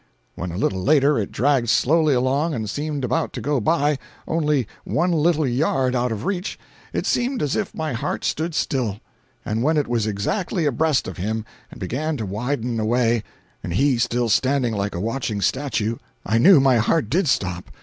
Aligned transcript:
When, 0.33 0.51
a 0.51 0.57
little 0.57 0.81
later, 0.81 1.19
it 1.19 1.31
dragged 1.31 1.69
slowly 1.69 2.15
along 2.15 2.55
and 2.55 2.67
seemed 2.67 3.05
about 3.05 3.33
to 3.33 3.39
go 3.39 3.59
by, 3.59 3.99
only 4.27 4.67
one 4.83 5.11
little 5.11 5.45
yard 5.45 5.95
out 5.95 6.11
of 6.11 6.25
reach, 6.25 6.57
it 6.91 7.05
seemed 7.05 7.43
as 7.43 7.55
if 7.55 7.75
my 7.75 7.93
heart 7.93 8.25
stood 8.25 8.55
still; 8.55 8.99
and 9.45 9.61
when 9.61 9.77
it 9.77 9.87
was 9.87 10.07
exactly 10.07 10.65
abreast 10.65 11.05
him 11.07 11.45
and 11.69 11.79
began 11.79 12.17
to 12.17 12.25
widen 12.25 12.79
away, 12.79 13.21
and 13.63 13.73
he 13.75 13.99
still 13.99 14.27
standing 14.27 14.75
like 14.75 14.95
a 14.95 14.99
watching 14.99 15.39
statue, 15.39 15.97
I 16.25 16.39
knew 16.39 16.59
my 16.59 16.77
heart 16.77 17.07
did 17.07 17.27
stop. 17.27 17.69